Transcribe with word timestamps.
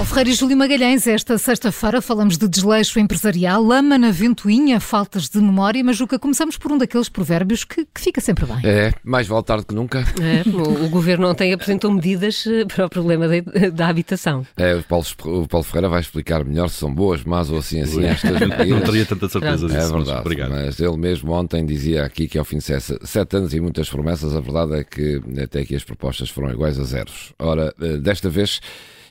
Paulo 0.00 0.08
Ferreira 0.08 0.30
e 0.30 0.32
Júlio 0.32 0.56
Magalhães, 0.56 1.06
esta 1.06 1.36
sexta-feira 1.36 2.00
falamos 2.00 2.38
de 2.38 2.48
desleixo 2.48 2.98
empresarial, 2.98 3.62
lama 3.62 3.98
na 3.98 4.10
ventoinha, 4.10 4.80
faltas 4.80 5.28
de 5.28 5.36
memória, 5.38 5.84
mas 5.84 5.98
Juca, 5.98 6.18
começamos 6.18 6.56
por 6.56 6.72
um 6.72 6.78
daqueles 6.78 7.10
provérbios 7.10 7.64
que, 7.64 7.84
que 7.84 8.00
fica 8.00 8.18
sempre 8.18 8.46
bem. 8.46 8.60
É, 8.64 8.94
mais 9.04 9.26
vale 9.26 9.42
tarde 9.42 9.66
que 9.66 9.74
nunca. 9.74 9.98
É, 9.98 10.48
o, 10.48 10.86
o, 10.86 10.88
Governo 10.88 11.28
ontem 11.28 11.52
apresentou 11.52 11.92
medidas 11.92 12.46
eh, 12.46 12.64
para 12.64 12.86
o 12.86 12.88
problema 12.88 13.28
de, 13.28 13.42
da 13.72 13.88
habitação. 13.88 14.46
É, 14.56 14.74
o 14.74 14.82
Paulo, 14.84 15.04
o 15.22 15.46
Paulo, 15.46 15.64
Ferreira 15.64 15.90
vai 15.90 16.00
explicar 16.00 16.46
melhor 16.46 16.70
se 16.70 16.76
são 16.76 16.94
boas, 16.94 17.22
más 17.22 17.50
ou 17.50 17.58
assim 17.58 17.82
assim 17.82 18.02
estas 18.02 18.40
medidas. 18.40 18.68
Não 18.68 18.80
teria 18.80 19.04
tanta 19.04 19.28
certeza 19.28 19.66
disso. 19.66 19.78
É 19.78 19.86
verdade, 19.86 20.20
Obrigado. 20.20 20.50
mas 20.50 20.80
ele 20.80 20.96
mesmo 20.96 21.30
ontem 21.32 21.66
dizia 21.66 22.06
aqui 22.06 22.26
que 22.26 22.38
ao 22.38 22.44
fim 22.46 22.56
de 22.56 22.64
sete, 22.64 22.98
sete 23.04 23.36
anos 23.36 23.52
e 23.52 23.60
muitas 23.60 23.90
promessas, 23.90 24.34
a 24.34 24.40
verdade 24.40 24.80
é 24.80 24.82
que 24.82 25.20
até 25.42 25.60
aqui 25.60 25.76
as 25.76 25.84
propostas 25.84 26.30
foram 26.30 26.50
iguais 26.50 26.80
a 26.80 26.84
zeros. 26.84 27.34
Ora, 27.38 27.74
eh, 27.78 27.98
desta 27.98 28.30
vez 28.30 28.62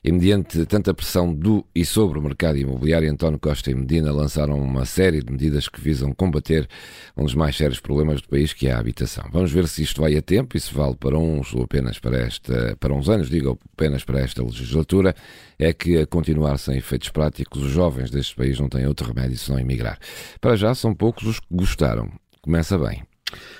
e 0.03 0.11
mediante 0.11 0.65
tanta 0.65 0.93
pressão 0.93 1.33
do 1.33 1.65
e 1.73 1.85
sobre 1.85 2.19
o 2.19 2.21
mercado 2.21 2.57
imobiliário, 2.57 3.11
António 3.11 3.39
Costa 3.39 3.71
e 3.71 3.75
Medina 3.75 4.11
lançaram 4.11 4.59
uma 4.59 4.85
série 4.85 5.21
de 5.21 5.31
medidas 5.31 5.67
que 5.67 5.79
visam 5.81 6.13
combater 6.13 6.67
um 7.15 7.23
dos 7.23 7.35
mais 7.35 7.55
sérios 7.55 7.79
problemas 7.79 8.21
do 8.21 8.29
país, 8.29 8.53
que 8.53 8.67
é 8.67 8.71
a 8.71 8.79
habitação. 8.79 9.25
Vamos 9.31 9.51
ver 9.51 9.67
se 9.67 9.83
isto 9.83 10.01
vai 10.01 10.15
a 10.15 10.21
tempo 10.21 10.55
e 10.55 10.59
se 10.59 10.73
vale 10.73 10.95
para 10.95 11.17
uns 11.17 11.53
ou 11.53 11.63
apenas 11.63 11.99
para 11.99 12.17
esta, 12.17 12.75
para 12.79 12.93
uns 12.93 13.09
anos, 13.09 13.29
digo 13.29 13.59
apenas 13.73 14.03
para 14.03 14.19
esta 14.19 14.43
legislatura, 14.43 15.15
é 15.57 15.73
que 15.73 15.97
a 15.97 16.07
continuar 16.07 16.57
sem 16.57 16.77
efeitos 16.77 17.09
práticos, 17.09 17.63
os 17.63 17.71
jovens 17.71 18.09
deste 18.09 18.35
país 18.35 18.59
não 18.59 18.69
têm 18.69 18.87
outro 18.87 19.07
remédio 19.07 19.37
senão 19.37 19.59
emigrar. 19.59 19.99
Para 20.39 20.55
já 20.55 20.73
são 20.73 20.93
poucos 20.93 21.27
os 21.27 21.39
que 21.39 21.47
gostaram. 21.51 22.09
Começa 22.41 22.77
bem. 22.77 23.08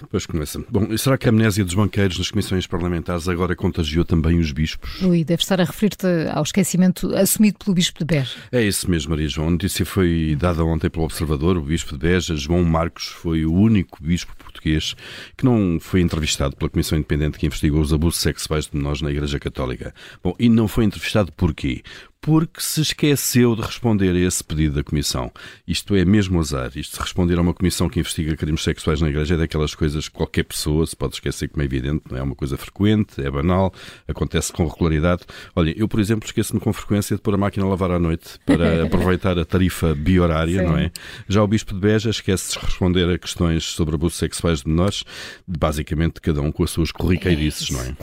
Pois 0.10 0.26
começa. 0.26 0.64
Bom, 0.70 0.88
e 0.90 0.98
será 0.98 1.18
que 1.18 1.28
a 1.28 1.30
amnésia 1.30 1.64
dos 1.64 1.74
banqueiros 1.74 2.18
nas 2.18 2.32
comissões 2.32 2.66
parlamentares 2.66 3.28
agora 3.28 3.56
contagiou 3.56 4.06
também 4.06 4.40
os 4.40 4.52
bispos? 4.52 5.02
Ui, 5.02 5.24
deve 5.24 5.42
estar 5.42 5.60
a 5.60 5.64
referir-te 5.64 6.08
ao 6.32 6.44
esquecimento 6.44 7.16
assumido 7.16 7.58
pelo 7.60 7.76
bispo 7.76 8.00
de 8.00 8.06
Beja. 8.06 8.36
É 8.52 8.64
isso 8.64 8.90
mesmo, 8.90 9.12
Maria 9.12 9.28
João. 9.28 9.48
A 9.48 9.52
notícia 9.52 9.86
foi 9.86 10.36
dada 10.40 10.64
ontem 10.64 10.90
pelo 10.90 11.06
Observador. 11.06 11.58
O 11.58 11.62
bispo 11.62 11.94
de 11.94 12.00
Beja, 12.00 12.36
João 12.36 12.64
Marcos, 12.64 13.08
foi 13.08 13.46
o 13.46 13.54
único 13.54 14.02
bispo 14.02 14.36
português 14.38 14.96
que 15.38 15.46
não 15.46 15.80
foi 15.80 16.02
entrevistado 16.02 16.56
pela 16.56 16.70
Comissão 16.70 16.98
Independente 16.98 17.38
que 17.38 17.46
investigou 17.46 17.82
os 17.82 17.94
abusos 17.94 18.22
sexuais 18.22 18.66
de 18.66 18.76
menores 18.76 19.02
na 19.02 19.12
Igreja 19.12 19.40
Católica. 19.40 19.94
Bom, 20.24 20.36
e 20.40 20.50
não 20.50 20.68
foi 20.68 20.86
entrevistado 20.86 21.32
porquê? 21.32 21.84
Porque 22.22 22.60
se 22.60 22.82
esqueceu 22.82 23.56
de 23.56 23.62
responder 23.62 24.14
a 24.16 24.20
esse 24.20 24.44
pedido 24.44 24.76
da 24.76 24.84
Comissão. 24.84 25.32
Isto 25.68 25.96
é 25.96 26.04
mesmo 26.04 26.40
azar. 26.40 26.72
Isto 26.76 26.98
de 26.98 27.04
responder 27.04 27.38
a 27.38 27.42
uma 27.42 27.54
Comissão 27.54 27.90
que 27.90 28.00
investiga 28.00 28.36
crimes 28.36 28.64
sexuais 28.64 29.02
na 29.02 29.10
Igreja 29.10 29.36
é 29.36 29.38
daquelas 29.38 29.74
coisas 29.74 30.10
que 30.10 30.16
qualquer 30.16 30.44
pessoa 30.44 30.86
se 30.86 30.96
pode 30.96 31.16
esquecer, 31.16 31.48
como 31.48 31.62
é 31.62 31.66
evidente, 31.66 32.04
não 32.10 32.18
é 32.18 32.22
uma 32.22 32.36
coisa 32.36 32.58
frequente, 32.58 33.22
é 33.22 33.32
banal, 33.32 33.74
acontece 34.08 34.52
com 34.52 34.68
regularidade. 34.68 35.24
Olha, 35.56 35.74
eu, 35.78 35.88
por 35.88 36.00
exemplo, 36.00 36.28
esqueço-me 36.28 36.60
com 36.60 36.74
frequência 36.74 37.16
de 37.16 37.22
pôr 37.22 37.34
a 37.34 37.38
máquina 37.38 37.66
a 37.66 37.70
lavar 37.70 37.92
à 37.92 38.00
noite 38.00 38.38
para 38.46 38.84
aproveitar 38.86 39.40
a 39.40 39.46
tarifa 39.46 39.96
biorária, 39.96 40.62
não 40.62 40.78
é? 40.78 40.92
Já 41.28 41.42
o 41.42 41.48
Bispo 41.48 41.74
de 41.74 41.80
Beja 41.80 42.10
esquece 42.10 42.54
de 42.54 42.66
responder 42.66 43.10
a 43.10 43.18
questões 43.18 43.64
sobre 43.64 43.96
abusos 43.96 44.18
sexuais 44.18 44.62
de 44.62 44.70
menores, 44.70 45.04
basicamente 45.48 46.20
cada 46.20 46.42
um 46.42 46.52
com 46.52 46.64
as 46.64 46.72
suas 46.72 46.92
corriqueirices, 46.92 47.70
não 47.70 47.82
é? 47.82 47.96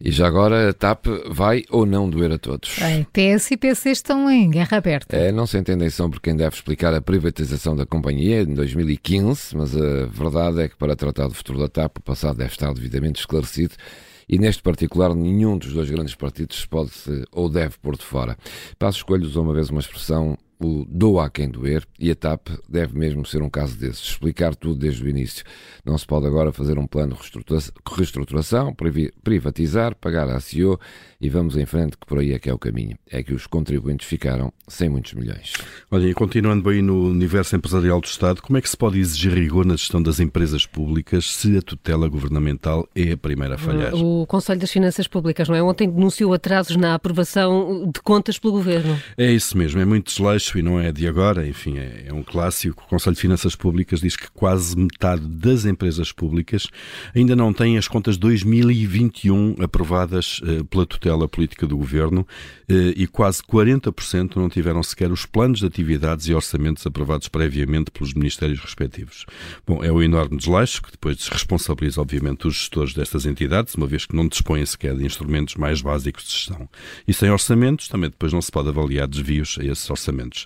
E 0.00 0.10
já 0.10 0.26
agora 0.26 0.70
a 0.70 0.72
TAP 0.72 1.06
vai 1.28 1.64
ou 1.70 1.84
não 1.84 2.08
doer 2.08 2.32
a 2.32 2.38
todos? 2.38 2.78
Bem, 2.78 3.06
PS 3.20 3.50
e 3.50 3.56
PC 3.58 3.90
estão 3.90 4.30
em 4.30 4.48
guerra 4.48 4.78
aberta. 4.78 5.14
É, 5.14 5.30
não 5.30 5.46
se 5.46 5.58
entendem 5.58 5.90
por 5.90 6.20
quem 6.22 6.34
deve 6.34 6.56
explicar 6.56 6.94
a 6.94 7.02
privatização 7.02 7.76
da 7.76 7.84
companhia 7.84 8.40
em 8.40 8.54
2015, 8.54 9.54
mas 9.54 9.76
a 9.76 10.06
verdade 10.06 10.62
é 10.62 10.68
que 10.70 10.76
para 10.76 10.96
tratar 10.96 11.28
do 11.28 11.34
futuro 11.34 11.58
da 11.58 11.68
TAP 11.68 11.98
o 11.98 12.02
passado 12.02 12.38
deve 12.38 12.50
estar 12.50 12.72
devidamente 12.72 13.20
esclarecido 13.20 13.74
e 14.26 14.38
neste 14.38 14.62
particular 14.62 15.14
nenhum 15.14 15.58
dos 15.58 15.74
dois 15.74 15.90
grandes 15.90 16.14
partidos 16.14 16.64
pode 16.64 16.92
ou 17.30 17.50
deve 17.50 17.76
pôr 17.82 17.94
de 17.94 18.04
fora. 18.04 18.38
Passo 18.78 18.98
escolho 18.98 19.24
usou 19.24 19.44
uma 19.44 19.52
vez 19.52 19.68
uma 19.68 19.80
expressão 19.80 20.38
o 20.60 20.84
doa 20.86 21.26
a 21.26 21.30
quem 21.30 21.48
doer 21.48 21.86
e 21.98 22.10
a 22.10 22.14
TAP 22.14 22.48
deve 22.68 22.96
mesmo 22.96 23.24
ser 23.24 23.42
um 23.42 23.48
caso 23.48 23.76
desses. 23.76 24.10
Explicar 24.10 24.54
tudo 24.54 24.76
desde 24.76 25.02
o 25.02 25.08
início. 25.08 25.44
Não 25.84 25.96
se 25.96 26.06
pode 26.06 26.26
agora 26.26 26.52
fazer 26.52 26.78
um 26.78 26.86
plano 26.86 27.16
de 27.16 27.72
reestruturação, 27.96 28.76
privatizar, 29.24 29.94
pagar 29.96 30.28
a 30.28 30.38
CEO 30.38 30.78
e 31.20 31.28
vamos 31.28 31.56
em 31.56 31.64
frente, 31.64 31.96
que 31.96 32.06
por 32.06 32.18
aí 32.18 32.32
é 32.32 32.38
que 32.38 32.50
é 32.50 32.52
o 32.52 32.58
caminho. 32.58 32.96
É 33.10 33.22
que 33.22 33.32
os 33.32 33.46
contribuintes 33.46 34.06
ficaram 34.06 34.52
sem 34.68 34.88
muitos 34.88 35.14
milhões. 35.14 35.54
Olha, 35.90 36.06
e 36.06 36.14
continuando 36.14 36.62
bem 36.62 36.82
no 36.82 37.08
universo 37.08 37.56
empresarial 37.56 38.00
do 38.00 38.06
Estado, 38.06 38.42
como 38.42 38.58
é 38.58 38.60
que 38.60 38.68
se 38.68 38.76
pode 38.76 38.98
exigir 38.98 39.32
rigor 39.32 39.64
na 39.64 39.76
gestão 39.76 40.02
das 40.02 40.20
empresas 40.20 40.66
públicas 40.66 41.32
se 41.32 41.56
a 41.56 41.62
tutela 41.62 42.08
governamental 42.08 42.86
é 42.94 43.12
a 43.12 43.16
primeira 43.16 43.54
a 43.54 43.58
falhar? 43.58 43.94
O 43.94 44.26
Conselho 44.26 44.60
das 44.60 44.70
Finanças 44.70 45.06
Públicas, 45.06 45.48
não 45.48 45.54
é? 45.54 45.62
Ontem 45.62 45.88
denunciou 45.88 46.34
atrasos 46.34 46.76
na 46.76 46.94
aprovação 46.94 47.90
de 47.92 48.00
contas 48.02 48.38
pelo 48.38 48.52
Governo. 48.52 48.98
É 49.16 49.30
isso 49.30 49.56
mesmo, 49.56 49.80
é 49.80 49.84
muito 49.84 50.06
desleixo 50.06 50.49
e 50.58 50.62
não 50.62 50.80
é 50.80 50.92
de 50.92 51.06
agora, 51.06 51.46
enfim, 51.46 51.78
é, 51.78 52.04
é 52.06 52.12
um 52.12 52.22
clássico. 52.22 52.82
O 52.84 52.88
Conselho 52.88 53.14
de 53.14 53.22
Finanças 53.22 53.54
Públicas 53.54 54.00
diz 54.00 54.16
que 54.16 54.30
quase 54.30 54.76
metade 54.76 55.26
das 55.26 55.64
empresas 55.64 56.12
públicas 56.12 56.66
ainda 57.14 57.36
não 57.36 57.52
têm 57.52 57.78
as 57.78 57.88
contas 57.88 58.16
2021 58.16 59.56
aprovadas 59.62 60.40
eh, 60.44 60.62
pela 60.64 60.86
tutela 60.86 61.28
política 61.28 61.66
do 61.66 61.76
Governo 61.76 62.26
eh, 62.68 62.94
e 62.96 63.06
quase 63.06 63.42
40% 63.42 64.36
não 64.36 64.48
tiveram 64.48 64.82
sequer 64.82 65.10
os 65.10 65.26
planos 65.26 65.60
de 65.60 65.66
atividades 65.66 66.26
e 66.26 66.34
orçamentos 66.34 66.86
aprovados 66.86 67.28
previamente 67.28 67.90
pelos 67.90 68.14
ministérios 68.14 68.60
respectivos. 68.60 69.26
Bom, 69.66 69.82
é 69.82 69.90
um 69.90 70.02
enorme 70.02 70.36
desleixo 70.36 70.82
que 70.82 70.92
depois 70.92 71.16
desresponsabiliza, 71.16 72.00
obviamente, 72.00 72.46
os 72.46 72.54
gestores 72.54 72.94
destas 72.94 73.26
entidades, 73.26 73.74
uma 73.74 73.86
vez 73.86 74.06
que 74.06 74.16
não 74.16 74.28
dispõem 74.28 74.64
sequer 74.64 74.96
de 74.96 75.04
instrumentos 75.04 75.56
mais 75.56 75.80
básicos 75.80 76.24
de 76.24 76.32
gestão. 76.32 76.68
E 77.06 77.12
sem 77.12 77.30
orçamentos, 77.30 77.88
também 77.88 78.10
depois 78.10 78.32
não 78.32 78.40
se 78.40 78.50
pode 78.50 78.68
avaliar 78.68 79.06
desvios 79.08 79.56
a 79.60 79.64
esses 79.64 79.88
orçamentos. 79.90 80.39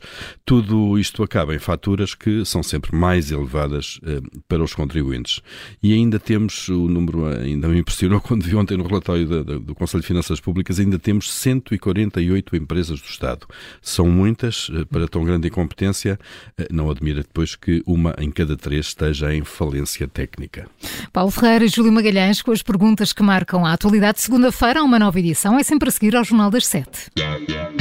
Tudo 0.45 0.99
isto 0.99 1.23
acaba 1.23 1.55
em 1.55 1.59
faturas 1.59 2.15
que 2.15 2.45
são 2.45 2.63
sempre 2.63 2.95
mais 2.95 3.31
elevadas 3.31 4.01
eh, 4.05 4.21
para 4.49 4.63
os 4.63 4.75
contribuintes. 4.75 5.41
E 5.83 5.93
ainda 5.93 6.19
temos 6.19 6.69
o 6.69 6.89
número, 6.89 7.27
ainda 7.27 7.69
me 7.69 7.79
impressionou 7.79 8.21
quando 8.23 8.43
vi 8.45 8.55
ontem 8.55 8.77
no 8.77 8.87
relatório 8.87 9.27
da, 9.27 9.43
da, 9.43 9.59
do 9.59 9.75
Conselho 9.75 10.01
de 10.01 10.07
Finanças 10.07 10.41
Públicas, 10.41 10.79
ainda 10.79 10.99
temos 10.99 11.33
148 11.33 12.57
empresas 12.57 13.01
do 13.01 13.07
Estado. 13.07 13.47
São 13.81 14.09
muitas 14.09 14.71
eh, 14.73 14.85
para 14.85 15.09
tão 15.09 15.25
grande 15.25 15.49
incompetência. 15.49 16.19
Eh, 16.59 16.69
não 16.71 16.91
admira 16.91 17.23
depois 17.23 17.55
que 17.55 17.83
uma 17.87 18.15
em 18.19 18.31
cada 18.31 18.57
três 18.57 18.87
esteja 18.87 19.35
em 19.35 19.45
falência 19.45 20.07
técnica. 20.09 20.69
Paulo 21.13 21.31
Ferreira 21.31 21.65
e 21.65 21.69
Júlio 21.69 21.93
Magalhães 21.93 22.43
com 22.43 22.53
as 22.53 22.63
perguntas 22.63 23.13
que 23.13 23.23
marcam 23.23 23.65
a 23.65 23.73
atualidade. 23.73 24.21
Segunda-feira, 24.21 24.81
há 24.81 24.83
uma 24.83 24.99
nova 24.99 25.19
edição. 25.19 25.59
É 25.59 25.63
sempre 25.63 25.89
a 25.89 25.93
seguir 25.93 26.17
ao 26.17 26.25
Jornal 26.25 26.51
das 26.51 26.67
Sete. 26.67 27.11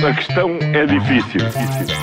A 0.06 0.13
questão 0.13 0.57
é 0.62 0.85
difícil. 0.85 2.02